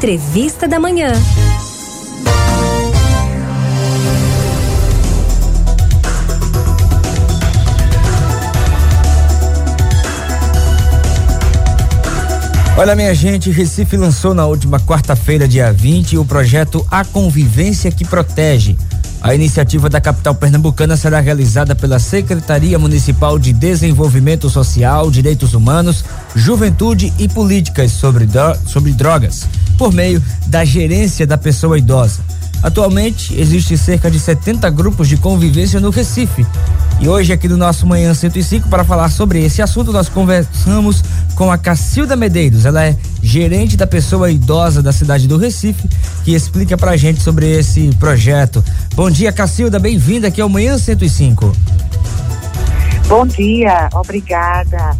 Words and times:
Entrevista 0.00 0.66
da 0.66 0.80
Manhã. 0.80 1.12
Olha, 12.78 12.96
minha 12.96 13.14
gente, 13.14 13.50
Recife 13.50 13.98
lançou 13.98 14.32
na 14.32 14.46
última 14.46 14.80
quarta-feira, 14.80 15.46
dia 15.46 15.70
20, 15.70 16.16
o 16.16 16.24
projeto 16.24 16.82
A 16.90 17.04
Convivência 17.04 17.90
que 17.90 18.06
Protege. 18.06 18.78
A 19.22 19.34
iniciativa 19.34 19.90
da 19.90 20.00
capital 20.00 20.34
pernambucana 20.34 20.96
será 20.96 21.20
realizada 21.20 21.74
pela 21.74 21.98
Secretaria 21.98 22.78
Municipal 22.78 23.38
de 23.38 23.52
Desenvolvimento 23.52 24.48
Social, 24.48 25.10
Direitos 25.10 25.52
Humanos, 25.52 26.04
Juventude 26.34 27.12
e 27.18 27.28
Políticas 27.28 27.92
sobre, 27.92 28.26
sobre 28.66 28.92
Drogas, 28.92 29.46
por 29.76 29.92
meio 29.92 30.22
da 30.46 30.64
gerência 30.64 31.26
da 31.26 31.36
pessoa 31.36 31.76
idosa. 31.76 32.20
Atualmente, 32.62 33.38
existe 33.38 33.76
cerca 33.76 34.10
de 34.10 34.18
70 34.18 34.68
grupos 34.70 35.06
de 35.06 35.18
convivência 35.18 35.80
no 35.80 35.90
Recife. 35.90 36.46
E 37.00 37.08
hoje, 37.08 37.32
aqui 37.32 37.48
no 37.48 37.56
nosso 37.56 37.86
Manhã 37.86 38.12
105, 38.12 38.68
para 38.68 38.84
falar 38.84 39.08
sobre 39.08 39.42
esse 39.42 39.62
assunto, 39.62 39.90
nós 39.90 40.06
conversamos 40.10 41.02
com 41.34 41.50
a 41.50 41.56
Cacilda 41.56 42.14
Medeiros. 42.14 42.66
Ela 42.66 42.88
é 42.88 42.96
gerente 43.22 43.74
da 43.74 43.86
pessoa 43.86 44.30
idosa 44.30 44.82
da 44.82 44.92
cidade 44.92 45.26
do 45.26 45.38
Recife, 45.38 45.88
que 46.24 46.34
explica 46.34 46.76
pra 46.76 46.98
gente 46.98 47.22
sobre 47.22 47.50
esse 47.58 47.88
projeto. 47.98 48.62
Bom 48.94 49.10
dia, 49.10 49.32
Cacilda, 49.32 49.78
bem-vinda 49.78 50.28
aqui 50.28 50.42
ao 50.42 50.48
Manhã 50.50 50.76
105. 50.76 51.50
Bom 53.08 53.26
dia, 53.26 53.88
obrigada. 53.94 54.94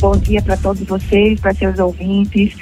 Bom 0.00 0.16
dia 0.16 0.42
para 0.42 0.56
todos 0.56 0.84
vocês, 0.84 1.38
para 1.38 1.54
seus 1.54 1.78
ouvintes. 1.78 2.56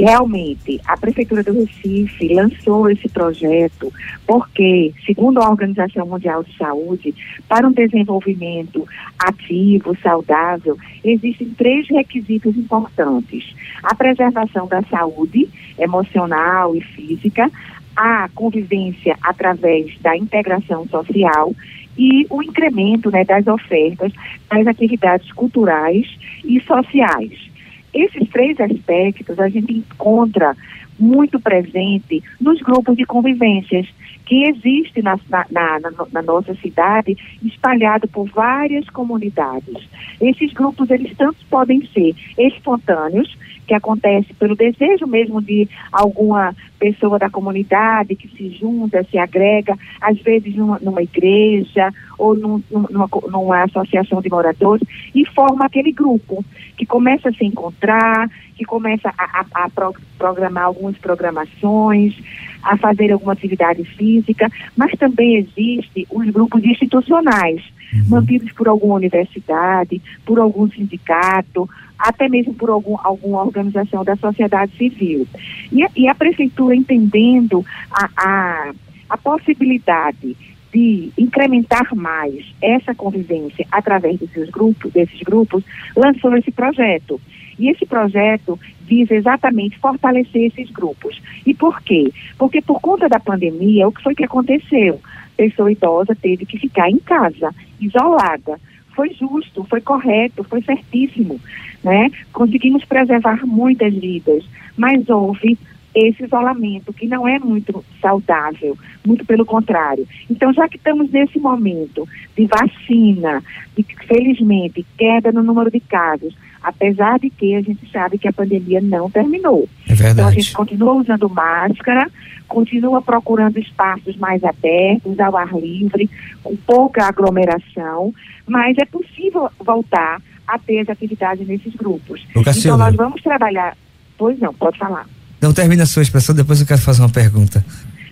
Realmente, 0.00 0.80
a 0.86 0.96
Prefeitura 0.96 1.42
do 1.42 1.52
Recife 1.52 2.32
lançou 2.32 2.88
esse 2.88 3.06
projeto 3.08 3.92
porque, 4.26 4.94
segundo 5.04 5.40
a 5.40 5.50
Organização 5.50 6.06
Mundial 6.06 6.42
de 6.42 6.56
Saúde, 6.56 7.14
para 7.46 7.68
um 7.68 7.72
desenvolvimento 7.72 8.86
ativo, 9.18 9.94
saudável, 10.02 10.78
existem 11.04 11.50
três 11.50 11.86
requisitos 11.88 12.56
importantes: 12.56 13.54
a 13.82 13.94
preservação 13.94 14.66
da 14.66 14.80
saúde 14.84 15.46
emocional 15.78 16.74
e 16.74 16.80
física, 16.80 17.50
a 17.94 18.30
convivência 18.34 19.18
através 19.20 19.98
da 20.00 20.16
integração 20.16 20.88
social 20.88 21.54
e 21.98 22.26
o 22.30 22.42
incremento 22.42 23.10
né, 23.10 23.22
das 23.22 23.46
ofertas 23.46 24.12
das 24.48 24.66
atividades 24.66 25.30
culturais 25.32 26.06
e 26.42 26.58
sociais. 26.62 27.49
Esses 27.92 28.28
três 28.30 28.58
aspectos 28.60 29.38
a 29.38 29.48
gente 29.48 29.72
encontra 29.72 30.56
muito 30.98 31.40
presente 31.40 32.22
nos 32.40 32.60
grupos 32.60 32.96
de 32.96 33.04
convivências 33.06 33.88
que 34.26 34.44
existem 34.44 35.02
na, 35.02 35.18
na, 35.28 35.46
na, 35.80 35.90
na, 36.12 36.22
nossa 36.22 36.54
cidade, 36.56 37.16
espalhado 37.42 38.06
por 38.06 38.28
várias 38.28 38.88
comunidades. 38.90 39.88
Esses 40.20 40.52
grupos, 40.52 40.88
eles 40.90 41.16
tanto 41.16 41.38
podem 41.50 41.84
ser 41.86 42.14
espontâneos, 42.38 43.36
que 43.66 43.74
acontece 43.74 44.32
pelo 44.34 44.56
desejo 44.56 45.06
mesmo 45.06 45.40
de 45.40 45.68
alguma 45.92 46.54
pessoa 46.78 47.18
da 47.18 47.28
comunidade 47.28 48.16
que 48.16 48.28
se 48.28 48.50
junta, 48.58 49.04
se 49.04 49.18
agrega, 49.18 49.76
às 50.00 50.18
vezes 50.20 50.54
numa, 50.56 50.78
numa 50.80 51.02
igreja 51.02 51.92
ou 52.18 52.34
num, 52.34 52.62
numa, 52.70 53.08
numa 53.30 53.62
associação 53.64 54.20
de 54.20 54.30
moradores, 54.30 54.86
e 55.14 55.24
forma 55.26 55.66
aquele 55.66 55.92
grupo 55.92 56.44
que 56.76 56.86
começa 56.86 57.28
a 57.28 57.32
se 57.32 57.44
encontrar, 57.44 58.28
que 58.56 58.64
começa 58.64 59.12
a, 59.16 59.40
a, 59.40 59.64
a 59.64 59.70
pro, 59.70 59.94
programar 60.18 60.64
algumas 60.64 60.96
programações, 60.98 62.14
a 62.62 62.76
fazer 62.76 63.12
alguma 63.12 63.32
atividade 63.32 63.84
física, 63.84 64.50
mas 64.76 64.92
também 64.92 65.36
existe 65.36 66.06
os 66.10 66.28
grupos 66.30 66.62
institucionais. 66.64 67.62
Mantidos 68.08 68.52
por 68.52 68.68
alguma 68.68 68.94
universidade, 68.94 70.00
por 70.24 70.38
algum 70.38 70.68
sindicato, 70.70 71.68
até 71.98 72.28
mesmo 72.28 72.54
por 72.54 72.70
algum, 72.70 72.96
alguma 73.02 73.42
organização 73.42 74.04
da 74.04 74.16
sociedade 74.16 74.76
civil. 74.76 75.26
E, 75.70 75.84
e 75.96 76.08
a 76.08 76.14
prefeitura 76.14 76.74
entendendo 76.74 77.64
a, 77.90 78.08
a, 78.16 78.72
a 79.08 79.18
possibilidade 79.18 80.36
de 80.72 81.10
incrementar 81.18 81.94
mais 81.94 82.44
essa 82.62 82.94
convivência 82.94 83.66
através 83.70 84.18
desses 84.18 84.48
grupos, 84.50 84.92
desses 84.92 85.20
grupos, 85.20 85.64
lançou 85.96 86.36
esse 86.36 86.50
projeto. 86.50 87.20
E 87.58 87.68
esse 87.68 87.84
projeto 87.84 88.58
visa 88.82 89.14
exatamente 89.14 89.78
fortalecer 89.78 90.46
esses 90.46 90.70
grupos. 90.70 91.20
E 91.44 91.52
por 91.52 91.82
quê? 91.82 92.10
Porque 92.38 92.62
por 92.62 92.80
conta 92.80 93.08
da 93.08 93.20
pandemia, 93.20 93.86
o 93.86 93.92
que 93.92 94.02
foi 94.02 94.14
que 94.14 94.24
aconteceu? 94.24 95.00
Pessoa 95.36 95.70
idosa 95.70 96.14
teve 96.14 96.46
que 96.46 96.58
ficar 96.58 96.90
em 96.90 96.98
casa, 96.98 97.54
isolada. 97.80 98.60
Foi 98.94 99.10
justo, 99.14 99.64
foi 99.64 99.80
correto, 99.80 100.44
foi 100.44 100.62
certíssimo 100.62 101.40
né? 101.82 102.10
Conseguimos 102.32 102.84
preservar 102.84 103.44
muitas 103.46 103.92
vidas, 103.94 104.44
mas 104.76 105.08
houve 105.08 105.58
esse 105.94 106.22
isolamento 106.22 106.92
que 106.92 107.06
não 107.06 107.26
é 107.26 107.38
muito 107.38 107.84
saudável, 108.00 108.78
muito 109.04 109.24
pelo 109.24 109.44
contrário. 109.44 110.06
Então, 110.30 110.52
já 110.52 110.68
que 110.68 110.76
estamos 110.76 111.10
nesse 111.10 111.38
momento 111.40 112.08
de 112.36 112.46
vacina, 112.46 113.42
de 113.76 113.84
felizmente 114.06 114.86
queda 114.96 115.32
no 115.32 115.42
número 115.42 115.70
de 115.70 115.80
casos, 115.80 116.36
apesar 116.62 117.18
de 117.18 117.28
que 117.28 117.56
a 117.56 117.62
gente 117.62 117.90
sabe 117.90 118.18
que 118.18 118.28
a 118.28 118.32
pandemia 118.32 118.80
não 118.80 119.10
terminou. 119.10 119.68
Verdade. 120.02 120.20
Então 120.20 120.28
a 120.28 120.32
gente 120.32 120.52
continua 120.52 120.94
usando 120.94 121.28
máscara, 121.28 122.10
continua 122.48 123.02
procurando 123.02 123.58
espaços 123.58 124.16
mais 124.16 124.42
abertos, 124.42 125.18
ao 125.20 125.36
ar 125.36 125.52
livre, 125.54 126.10
com 126.42 126.56
pouca 126.56 127.06
aglomeração, 127.06 128.14
mas 128.46 128.76
é 128.78 128.84
possível 128.84 129.48
voltar 129.58 130.20
a 130.46 130.58
ter 130.58 130.80
as 130.80 130.88
atividades 130.88 131.46
nesses 131.46 131.74
grupos. 131.74 132.20
Lucas 132.34 132.56
então 132.56 132.76
Silva. 132.76 132.78
nós 132.78 132.96
vamos 132.96 133.22
trabalhar. 133.22 133.76
Pois 134.18 134.38
não, 134.38 134.52
pode 134.52 134.78
falar. 134.78 135.06
Não 135.40 135.52
termina 135.52 135.84
a 135.84 135.86
sua 135.86 136.02
expressão, 136.02 136.34
depois 136.34 136.60
eu 136.60 136.66
quero 136.66 136.80
fazer 136.80 137.02
uma 137.02 137.08
pergunta. 137.08 137.64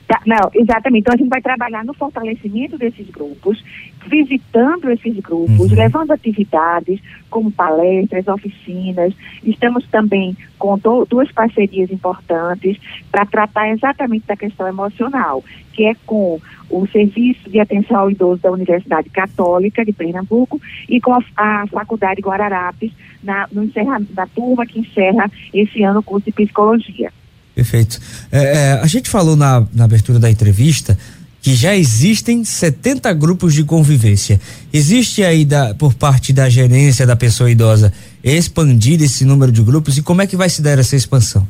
Tá, 0.09 0.23
não, 0.25 0.51
exatamente. 0.55 1.03
Então 1.03 1.15
a 1.15 1.19
gente 1.19 1.29
vai 1.29 1.43
trabalhar 1.43 1.85
no 1.85 1.93
fortalecimento 1.93 2.79
desses 2.79 3.11
grupos, 3.11 3.63
visitando 4.07 4.91
esses 4.91 5.15
grupos, 5.19 5.71
uhum. 5.71 5.77
levando 5.77 6.13
atividades 6.13 6.99
como 7.29 7.53
palestras, 7.53 8.27
oficinas. 8.27 9.13
Estamos 9.45 9.87
também 9.89 10.35
com 10.59 10.79
do, 10.79 11.05
duas 11.05 11.31
parcerias 11.31 11.91
importantes 11.91 12.79
para 13.13 13.27
tratar 13.27 13.69
exatamente 13.69 14.27
da 14.27 14.35
questão 14.35 14.67
emocional, 14.67 15.45
que 15.75 15.85
é 15.85 15.95
com 16.07 16.41
o 16.71 16.87
Serviço 16.87 17.51
de 17.51 17.61
Atenção 17.61 17.99
ao 17.99 18.11
Idoso 18.11 18.41
da 18.41 18.51
Universidade 18.51 19.11
Católica 19.11 19.85
de 19.85 19.93
Pernambuco 19.93 20.59
e 20.89 21.03
com 21.03 21.13
a, 21.13 21.23
a 21.37 21.67
Faculdade 21.67 22.23
Guararapes 22.23 22.93
na, 23.23 23.47
no 23.53 23.63
encerra, 23.63 24.01
na 24.17 24.27
turma 24.27 24.65
que 24.65 24.81
encerra 24.81 25.31
esse 25.53 25.83
ano 25.83 26.01
o 26.01 26.03
curso 26.03 26.25
de 26.25 26.33
Psicologia. 26.33 27.13
Perfeito. 27.59 27.99
É, 28.31 28.39
é, 28.39 28.73
a 28.75 28.87
gente 28.87 29.11
falou 29.11 29.35
na, 29.35 29.67
na 29.75 29.83
abertura 29.83 30.21
da 30.21 30.31
entrevista 30.31 30.97
que 31.43 31.57
já 31.57 31.75
existem 31.75 32.45
70 32.45 33.13
grupos 33.15 33.53
de 33.53 33.65
convivência. 33.65 34.41
Existe 34.73 35.25
aí 35.25 35.45
da, 35.45 35.75
por 35.75 35.93
parte 35.93 36.33
da 36.33 36.49
gerência 36.49 37.05
da 37.05 37.17
pessoa 37.17 37.51
idosa 37.51 37.93
expandir 38.23 39.03
esse 39.03 39.25
número 39.25 39.51
de 39.51 39.61
grupos 39.61 39.99
e 39.99 40.03
como 40.03 40.23
é 40.23 40.27
que 40.29 40.37
vai 40.37 40.49
se 40.49 40.63
dar 40.63 40.79
essa 40.79 40.95
expansão? 40.95 41.49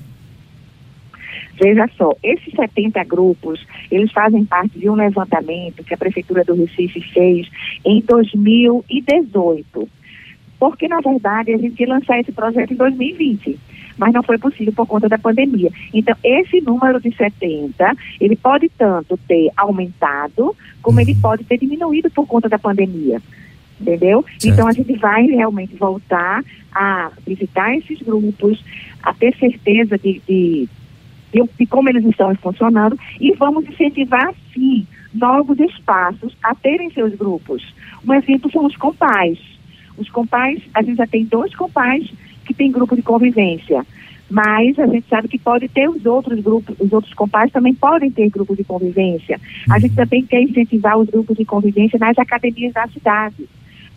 Veja 1.63 1.87
só, 1.95 2.17
esses 2.23 2.55
70 2.55 3.05
grupos, 3.05 3.61
eles 3.91 4.11
fazem 4.11 4.47
parte 4.47 4.79
de 4.79 4.89
um 4.89 4.95
levantamento 4.95 5.85
que 5.85 5.93
a 5.93 5.99
Prefeitura 5.99 6.43
do 6.43 6.55
Recife 6.55 7.03
fez 7.13 7.47
em 7.85 8.01
2018. 8.01 9.87
Porque, 10.59 10.89
na 10.89 11.01
verdade, 11.01 11.53
a 11.53 11.59
gente 11.59 11.81
ia 11.81 11.89
lançar 11.89 12.19
esse 12.19 12.33
projeto 12.33 12.73
em 12.73 12.77
2020 12.77 13.59
mas 13.99 14.15
não 14.15 14.23
foi 14.23 14.39
possível 14.39 14.73
por 14.73 14.87
conta 14.87 15.09
da 15.09 15.19
pandemia. 15.19 15.71
Então, 15.93 16.17
esse 16.23 16.61
número 16.61 17.01
de 17.01 17.15
70, 17.15 17.97
ele 18.21 18.37
pode 18.37 18.69
tanto 18.71 19.19
ter 19.27 19.51
aumentado, 19.57 20.57
como 20.81 21.01
ele 21.01 21.15
pode 21.17 21.45
ter 21.45 21.59
diminuído 21.59 22.09
por 22.11 22.27
conta 22.27 22.49
da 22.49 22.59
pandemia. 22.59 23.21
Entendeu? 23.81 24.25
Certo. 24.39 24.47
Então, 24.47 24.69
a 24.69 24.73
gente 24.73 24.93
vai 24.97 25.27
realmente 25.27 25.75
voltar 25.77 26.45
a 26.73 27.11
visitar 27.27 27.77
esses 27.77 28.01
grupos, 28.01 28.65
a 29.03 29.13
ter 29.13 29.37
certeza 29.37 29.99
de, 29.99 30.23
de, 30.27 30.69
de, 31.33 31.43
de 31.59 31.67
como 31.67 31.89
eles 31.89 32.05
estão 32.05 32.35
funcionando 32.37 32.99
e 33.21 33.33
vamos 33.33 33.69
incentivar, 33.69 34.33
sim, 34.55 34.87
novos 35.13 35.59
espaços 35.59 36.37
a 36.43 36.55
terem 36.55 36.91
seus 36.91 37.15
grupos. 37.15 37.75
Um 38.07 38.15
exemplo 38.15 38.51
são 38.51 38.65
os 38.67 38.77
compais. 38.77 39.58
Os 39.99 40.09
compais, 40.09 40.63
a 40.73 40.83
gente 40.83 40.97
já 40.97 41.07
tem 41.07 41.25
dois 41.25 41.55
compais 41.55 42.09
que 42.47 42.55
tem 42.55 42.73
grupo 42.73 42.97
de 42.97 43.03
convivência. 43.03 43.85
Mas 44.31 44.79
a 44.79 44.87
gente 44.87 45.09
sabe 45.09 45.27
que 45.29 45.39
pode 45.39 45.69
ter 45.69 45.89
os 45.89 46.05
outros 46.05 46.41
grupos, 46.41 46.77
os 46.79 46.93
outros 46.93 47.15
compais 47.15 47.51
também 47.51 47.75
podem 47.75 48.11
ter 48.11 48.29
grupos 48.29 48.57
de 48.57 48.65
convivência. 48.65 49.41
A 49.71 49.79
gente 49.79 49.95
também 49.95 50.25
quer 50.25 50.43
incentivar 50.43 50.99
os 50.99 51.09
grupos 51.09 51.37
de 51.37 51.45
convivência 51.45 51.99
nas 51.99 52.19
academias 52.19 52.75
da 52.75 52.87
cidade, 52.89 53.49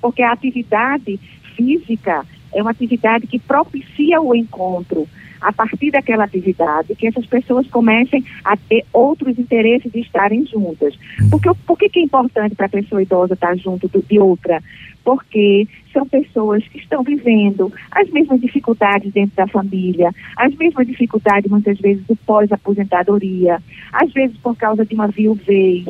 porque 0.02 0.22
a 0.22 0.32
atividade 0.32 1.20
física 1.56 2.26
é 2.54 2.62
uma 2.62 2.72
atividade 2.72 3.28
que 3.28 3.40
propicia 3.40 4.22
o 4.22 4.34
encontro 4.34 5.08
a 5.42 5.52
partir 5.52 5.92
daquela 5.92 6.24
atividade, 6.24 6.96
que 6.96 7.08
essas 7.08 7.26
pessoas 7.26 7.68
comecem 7.68 8.24
a 8.44 8.56
ter 8.56 8.86
outros 8.94 9.38
interesses 9.40 9.92
de 9.92 10.00
estarem 10.00 10.46
juntas. 10.46 10.98
Porque, 11.30 11.50
por 11.66 11.78
que, 11.78 11.90
que 11.90 12.00
é 12.00 12.04
importante 12.04 12.56
para 12.56 12.68
a 12.68 12.70
pessoa 12.70 13.02
idosa 13.02 13.34
estar 13.34 13.58
junto 13.58 13.88
do, 13.88 14.02
de 14.02 14.20
outra? 14.20 14.62
Porque 15.04 15.68
são 15.92 16.08
pessoas 16.08 16.66
que 16.68 16.78
estão 16.78 17.04
vivendo 17.04 17.74
as 17.92 18.10
mesmas 18.10 18.40
dificuldades 18.40 19.12
dentro 19.12 19.36
da 19.36 19.48
família, 19.48 20.14
as 20.38 20.54
mesmas 20.56 20.88
dificuldades, 20.88 21.50
muitas 21.50 21.80
vezes, 21.80 22.06
do 22.06 22.16
pós-aposentadoria, 22.16 23.62
às 23.92 24.12
vezes 24.14 24.38
por 24.38 24.56
causa 24.56 24.86
de 24.86 24.94
uma 24.94 25.08
viuvez, 25.08 25.86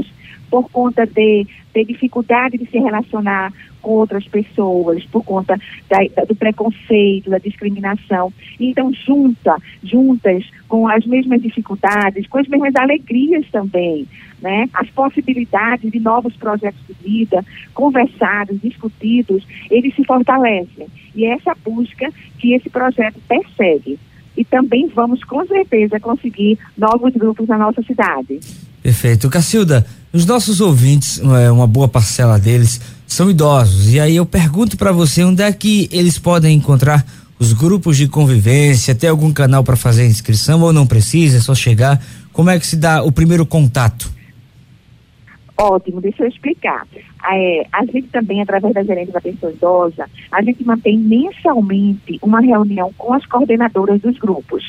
por 0.52 0.70
conta 0.70 1.08
de, 1.08 1.48
de 1.74 1.86
dificuldade 1.86 2.58
de 2.58 2.66
se 2.70 2.78
relacionar 2.78 3.54
com 3.82 3.92
outras 3.92 4.28
pessoas, 4.28 5.04
por 5.06 5.24
conta 5.24 5.60
da, 5.90 6.26
do 6.26 6.36
preconceito, 6.36 7.30
da 7.30 7.38
discriminação. 7.38 8.32
Então, 8.60 8.94
junta, 8.94 9.56
juntas 9.82 10.44
com 10.68 10.88
as 10.88 11.06
mesmas 11.06 11.42
dificuldades, 11.42 12.28
com 12.28 12.38
as 12.38 12.48
mesmas 12.48 12.76
alegrias 12.76 13.46
também, 13.50 14.06
né? 14.42 14.70
As 14.74 14.90
possibilidades 14.90 15.90
de 15.90 16.00
novos 16.00 16.36
projetos 16.36 16.82
de 16.88 16.94
vida, 17.02 17.44
conversados, 17.74 18.62
discutidos, 18.62 19.48
eles 19.70 19.96
se 19.96 20.04
fortalecem. 20.04 20.88
E 21.16 21.26
é 21.26 21.34
essa 21.34 21.56
busca 21.64 22.12
que 22.38 22.54
esse 22.54 22.70
projeto 22.70 23.20
persegue. 23.28 23.98
E 24.36 24.46
também 24.46 24.88
vamos, 24.88 25.24
com 25.24 25.46
certeza, 25.46 26.00
conseguir 26.00 26.58
novos 26.78 27.14
grupos 27.14 27.48
na 27.48 27.58
nossa 27.58 27.82
cidade. 27.84 28.40
Perfeito. 28.82 29.30
Cacilda, 29.30 29.86
os 30.14 30.26
nossos 30.26 30.60
ouvintes, 30.60 31.20
é, 31.20 31.52
uma 31.52 31.68
boa 31.68 31.88
parcela 31.88 32.38
deles, 32.38 32.82
são 33.08 33.30
idosos. 33.30 33.94
E 33.94 34.00
aí 34.00 34.16
eu 34.16 34.26
pergunto 34.26 34.78
para 34.78 34.92
você 34.92 35.24
onde 35.24 35.42
é 35.42 35.52
que 35.52 35.90
eles 35.92 36.18
podem 36.18 36.56
encontrar 36.56 37.06
os 37.40 37.54
grupos 37.54 37.98
de 37.98 38.08
convivência, 38.08 38.94
tem 38.94 39.10
algum 39.10 39.32
canal 39.34 39.64
para 39.64 39.76
fazer 39.76 40.06
inscrição 40.06 40.62
ou 40.62 40.72
não 40.72 40.86
precisa, 40.86 41.38
é 41.38 41.42
só 41.42 41.56
chegar. 41.56 42.00
Como 42.32 42.50
é 42.50 42.60
que 42.60 42.68
se 42.68 42.76
dá 42.76 43.02
o 43.02 43.12
primeiro 43.12 43.46
contato? 43.46 44.12
Ótimo, 45.62 46.02
deixa 46.02 46.24
eu 46.24 46.28
explicar. 46.28 46.88
É, 47.32 47.68
a 47.72 47.86
gente 47.86 48.08
também, 48.08 48.42
através 48.42 48.74
da 48.74 48.82
gerência 48.82 49.14
da 49.14 49.22
pessoa 49.22 49.52
idosa, 49.52 50.10
a 50.32 50.42
gente 50.42 50.66
mantém 50.66 50.98
mensalmente 50.98 52.18
uma 52.24 52.42
reunião 52.42 52.92
com 52.98 53.14
as 53.14 53.24
coordenadoras 53.28 54.02
dos 54.02 54.18
grupos, 54.18 54.64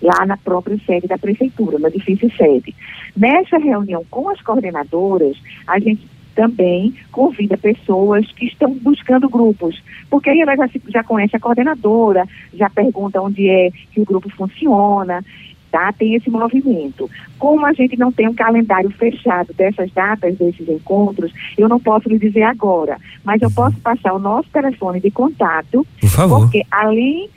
lá 0.00 0.24
na 0.24 0.38
própria 0.38 0.78
sede 0.86 1.06
da 1.06 1.18
prefeitura, 1.18 1.78
no 1.78 1.88
edifício 1.88 2.34
sede. 2.38 2.74
Nessa 3.14 3.58
reunião 3.58 4.02
com 4.10 4.30
as 4.30 4.40
coordenadoras, 4.40 5.36
a 5.66 5.78
gente 5.78 6.08
também 6.34 6.94
convida 7.12 7.58
pessoas 7.58 8.26
que 8.32 8.46
estão 8.46 8.72
buscando 8.72 9.28
grupos, 9.28 9.82
porque 10.08 10.30
aí 10.30 10.40
ela 10.40 10.56
já, 10.56 10.70
já 10.88 11.04
conhece 11.04 11.36
a 11.36 11.40
coordenadora, 11.40 12.26
já 12.54 12.70
pergunta 12.70 13.20
onde 13.20 13.46
é 13.46 13.70
que 13.92 14.00
o 14.00 14.06
grupo 14.06 14.30
funciona, 14.30 15.22
tá? 15.70 15.92
Tem 15.92 16.14
esse 16.14 16.28
movimento. 16.30 17.08
Como 17.38 17.64
a 17.64 17.72
gente 17.72 17.96
não 17.98 18.12
tem 18.12 18.28
um 18.28 18.34
calendário 18.34 18.90
fechado 18.90 19.52
dessas 19.54 19.90
datas, 19.92 20.36
desses 20.36 20.68
encontros, 20.68 21.32
eu 21.56 21.68
não 21.68 21.80
posso 21.80 22.08
lhe 22.08 22.18
dizer 22.18 22.42
agora, 22.42 22.98
mas 23.24 23.40
eu 23.42 23.50
posso 23.50 23.76
passar 23.78 24.12
o 24.12 24.18
nosso 24.18 24.48
telefone 24.50 25.00
de 25.00 25.10
contato, 25.10 25.86
Por 26.00 26.10
favor. 26.10 26.40
porque 26.40 26.62
além 26.70 27.28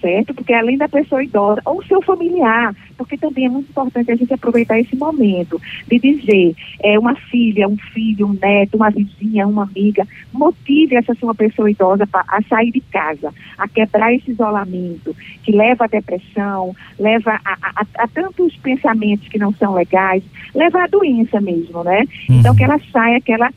certo? 0.00 0.34
Porque 0.34 0.52
além 0.52 0.76
da 0.76 0.88
pessoa 0.88 1.22
idosa, 1.22 1.60
ou 1.64 1.82
seu 1.84 2.00
familiar, 2.02 2.74
porque 2.96 3.16
também 3.16 3.46
é 3.46 3.48
muito 3.48 3.70
importante 3.70 4.10
a 4.10 4.16
gente 4.16 4.32
aproveitar 4.32 4.78
esse 4.78 4.96
momento 4.96 5.60
de 5.88 5.98
dizer, 5.98 6.54
é 6.82 6.98
uma 6.98 7.14
filha, 7.14 7.68
um 7.68 7.76
filho, 7.76 8.26
um 8.26 8.38
neto, 8.40 8.76
uma 8.76 8.90
vizinha, 8.90 9.46
uma 9.46 9.64
amiga, 9.64 10.06
motive 10.32 10.96
essa 10.96 11.14
sua 11.14 11.34
pessoa 11.34 11.70
idosa 11.70 12.06
pra, 12.06 12.24
a 12.28 12.42
sair 12.42 12.70
de 12.70 12.80
casa, 12.80 13.32
a 13.56 13.68
quebrar 13.68 14.12
esse 14.12 14.30
isolamento, 14.30 15.14
que 15.42 15.52
leva 15.52 15.84
à 15.84 15.88
depressão, 15.88 16.74
leva 16.98 17.40
a, 17.44 17.58
a, 17.62 17.86
a 17.98 18.08
tantos 18.08 18.56
pensamentos 18.56 19.28
que 19.28 19.38
não 19.38 19.52
são 19.54 19.74
legais, 19.74 20.22
leva 20.54 20.84
à 20.84 20.86
doença 20.86 21.40
mesmo, 21.40 21.84
né? 21.84 22.04
Uhum. 22.28 22.40
Então 22.40 22.54
que 22.54 22.64
ela 22.64 22.80
saia, 22.92 23.20
que 23.20 23.32
ela 23.32 23.50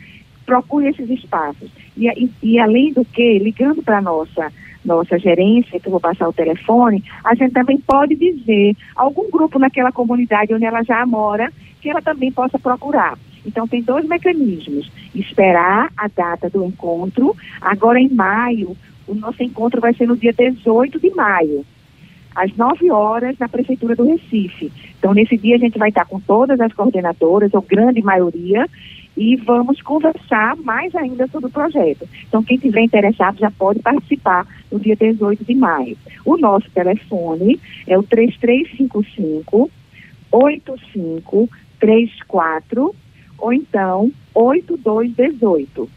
procure 0.45 0.89
esses 0.89 1.09
espaços. 1.09 1.69
E, 1.95 2.07
e, 2.07 2.31
e 2.41 2.59
além 2.59 2.91
do 2.93 3.05
que, 3.05 3.39
ligando 3.39 3.81
para 3.81 3.99
a 3.99 4.01
nossa 4.01 4.51
nossa 4.85 5.17
gerência, 5.17 5.79
que 5.79 5.87
eu 5.87 5.91
vou 5.91 5.99
passar 5.99 6.27
o 6.27 6.33
telefone, 6.33 7.03
a 7.23 7.35
gente 7.35 7.53
também 7.53 7.77
pode 7.77 8.15
dizer 8.15 8.75
algum 8.95 9.29
grupo 9.29 9.59
naquela 9.59 9.91
comunidade 9.91 10.53
onde 10.53 10.65
ela 10.65 10.83
já 10.83 11.05
mora, 11.05 11.51
que 11.81 11.89
ela 11.89 12.01
também 12.01 12.31
possa 12.31 12.59
procurar. 12.59 13.17
Então, 13.45 13.67
tem 13.67 13.81
dois 13.81 14.05
mecanismos: 14.05 14.91
esperar 15.13 15.91
a 15.97 16.07
data 16.07 16.49
do 16.49 16.63
encontro. 16.63 17.35
Agora, 17.61 17.99
em 17.99 18.09
maio, 18.09 18.75
o 19.07 19.13
nosso 19.13 19.43
encontro 19.43 19.81
vai 19.81 19.93
ser 19.93 20.07
no 20.07 20.15
dia 20.15 20.33
18 20.33 20.99
de 20.99 21.09
maio, 21.11 21.65
às 22.35 22.55
9 22.55 22.91
horas, 22.91 23.37
na 23.39 23.47
Prefeitura 23.47 23.95
do 23.95 24.05
Recife. 24.05 24.71
Então, 24.97 25.13
nesse 25.13 25.37
dia, 25.37 25.55
a 25.55 25.59
gente 25.59 25.77
vai 25.77 25.89
estar 25.89 26.05
com 26.05 26.19
todas 26.19 26.59
as 26.59 26.73
coordenadoras, 26.73 27.53
ou 27.53 27.61
grande 27.61 28.01
maioria, 28.01 28.67
e 29.15 29.35
vamos 29.35 29.79
conversar 29.81 30.55
mais 30.57 30.95
ainda 30.95 31.27
sobre 31.27 31.45
o 31.47 31.51
projeto. 31.51 32.09
Então, 32.27 32.43
quem 32.43 32.57
tiver 32.57 32.81
interessado 32.81 33.37
já 33.39 33.51
pode 33.51 33.79
participar 33.79 34.47
no 34.71 34.79
dia 34.79 34.95
18 34.95 35.45
de 35.45 35.53
maio. 35.53 35.95
O 36.25 36.35
nosso 36.37 36.67
telefone 36.71 37.59
é 37.85 37.95
o 37.97 38.03
3355 38.03 39.69
8534 40.31 42.95
ou 43.37 43.53
então 43.53 44.11
8218. 44.33 45.87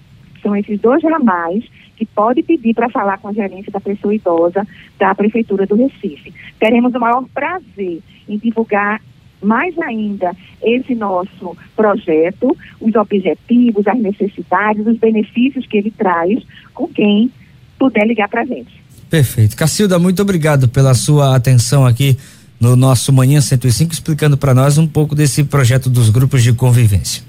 São 0.42 0.54
esses 0.54 0.78
dois 0.80 1.02
ramais 1.02 1.64
que 1.96 2.06
pode 2.06 2.42
pedir 2.42 2.74
para 2.74 2.90
falar 2.90 3.18
com 3.18 3.28
a 3.28 3.32
gerência 3.32 3.72
da 3.72 3.80
pessoa 3.80 4.14
idosa 4.14 4.66
da 4.98 5.14
Prefeitura 5.14 5.66
do 5.66 5.76
Recife. 5.76 6.32
Teremos 6.58 6.94
o 6.94 7.00
maior 7.00 7.24
prazer 7.32 8.00
em 8.28 8.38
divulgar 8.38 9.00
mais 9.42 9.78
ainda 9.78 10.34
esse 10.62 10.94
nosso 10.94 11.56
projeto, 11.74 12.56
os 12.80 12.94
objetivos, 12.94 13.86
as 13.86 13.98
necessidades, 13.98 14.86
os 14.86 14.98
benefícios 14.98 15.66
que 15.66 15.76
ele 15.76 15.90
traz 15.90 16.42
com 16.74 16.88
quem 16.88 17.30
puder 17.78 18.06
ligar 18.06 18.28
para 18.28 18.42
a 18.42 18.46
gente. 18.46 18.82
Perfeito. 19.08 19.56
Cacilda, 19.56 19.98
muito 19.98 20.20
obrigado 20.22 20.68
pela 20.68 20.94
sua 20.94 21.36
atenção 21.36 21.86
aqui 21.86 22.16
no 22.58 22.74
nosso 22.74 23.12
Manhã 23.12 23.40
105, 23.40 23.92
explicando 23.92 24.36
para 24.36 24.54
nós 24.54 24.78
um 24.78 24.86
pouco 24.86 25.14
desse 25.14 25.44
projeto 25.44 25.88
dos 25.88 26.10
grupos 26.10 26.42
de 26.42 26.52
convivência. 26.52 27.22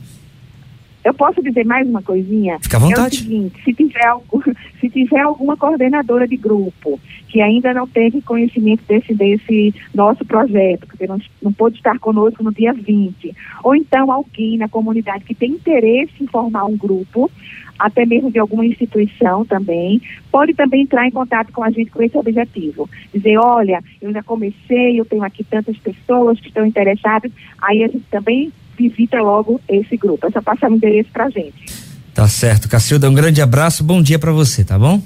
Eu 1.04 1.14
posso 1.14 1.42
dizer 1.42 1.66
mais 1.66 1.88
uma 1.88 2.02
coisinha? 2.02 2.60
Fica 2.62 2.78
à 2.78 2.80
vontade. 2.80 3.18
É 3.18 3.20
o 3.20 3.24
seguinte, 3.24 3.64
se 3.64 3.74
tiver, 3.74 4.06
algum, 4.06 4.42
se 4.80 4.90
tiver 4.90 5.22
alguma 5.22 5.56
coordenadora 5.56 6.28
de 6.28 6.36
grupo 6.36 7.00
que 7.28 7.42
ainda 7.42 7.74
não 7.74 7.88
teve 7.88 8.22
conhecimento 8.22 8.84
desse, 8.88 9.14
desse 9.14 9.76
nosso 9.94 10.26
projeto, 10.26 10.88
porque 10.88 11.08
não, 11.08 11.20
não 11.42 11.52
pôde 11.52 11.78
estar 11.78 12.00
conosco 12.00 12.44
no 12.44 12.54
dia 12.54 12.74
20, 12.74 13.36
ou 13.64 13.76
então 13.76 14.12
alguém 14.12 14.58
na 14.58 14.68
comunidade 14.68 15.24
que 15.24 15.36
tem 15.36 15.52
interesse 15.52 16.14
em 16.22 16.28
formar 16.28 16.66
um 16.66 16.78
grupo, 16.78 17.30
até 17.78 18.06
mesmo 18.06 18.32
de 18.32 18.40
alguma 18.40 18.66
instituição 18.66 19.46
também, 19.46 20.02
pode 20.32 20.54
também 20.54 20.82
entrar 20.82 21.08
em 21.08 21.12
contato 21.12 21.52
com 21.52 21.64
a 21.64 21.70
gente 21.70 21.92
com 21.92 22.02
esse 22.02 22.18
objetivo. 22.18 22.90
Dizer, 23.14 23.38
olha, 23.38 23.84
eu 24.02 24.12
já 24.12 24.24
comecei, 24.24 25.00
eu 25.00 25.06
tenho 25.06 25.24
aqui 25.24 25.44
tantas 25.44 25.78
pessoas 25.78 26.40
que 26.40 26.48
estão 26.48 26.66
interessadas, 26.66 27.32
aí 27.62 27.84
a 27.84 27.88
gente 27.88 28.06
também 28.10 28.52
visita 28.78 29.20
logo 29.22 29.60
esse 29.68 29.98
grupo. 29.98 30.28
É 30.28 30.32
só 30.32 30.42
passar 30.42 30.72
o 30.72 30.76
endereço 30.76 31.10
pra 31.12 31.30
gente. 31.30 31.66
Tá 32.14 32.28
certo. 32.28 32.70
Cacilda, 32.70 33.10
um 33.10 33.14
grande 33.14 33.42
abraço, 33.42 33.84
bom 33.84 34.02
dia 34.02 34.18
para 34.18 34.32
você, 34.32 34.64
tá 34.64 34.78
bom? 34.78 35.02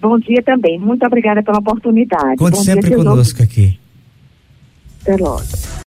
Bom 0.00 0.18
dia 0.18 0.42
também. 0.42 0.78
Muito 0.78 1.04
obrigada 1.04 1.42
pela 1.42 1.58
oportunidade. 1.58 2.36
Conte 2.36 2.56
bom 2.56 2.62
sempre 2.62 2.94
conosco 2.94 3.42
aqui. 3.42 3.78
Até 5.02 5.16
logo. 5.16 5.42